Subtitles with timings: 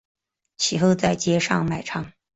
[0.57, 2.11] 其后在街上卖唱。